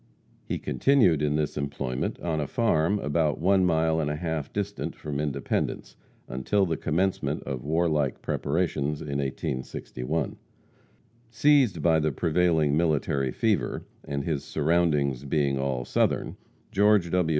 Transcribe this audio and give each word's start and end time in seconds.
He 0.43 0.57
continued 0.57 1.21
in 1.21 1.35
this 1.35 1.57
employment 1.57 2.19
on 2.21 2.39
a 2.41 2.47
farm 2.47 2.97
about 2.97 3.37
one 3.37 3.63
mile 3.63 3.99
and 3.99 4.09
a 4.09 4.15
half 4.15 4.51
distant 4.51 4.95
from 4.95 5.19
Independence, 5.19 5.95
until 6.27 6.65
the 6.65 6.75
commencement 6.75 7.43
of 7.43 7.63
warlike 7.63 8.19
preparations 8.23 9.01
in 9.01 9.19
1861. 9.19 10.37
Seized 11.29 11.83
by 11.83 11.99
the 11.99 12.11
prevailing 12.11 12.75
military 12.75 13.31
fever, 13.31 13.85
and 14.03 14.23
his 14.23 14.43
surroundings 14.43 15.23
being 15.23 15.59
all 15.59 15.85
Southern, 15.85 16.35
George 16.71 17.11
W. 17.11 17.29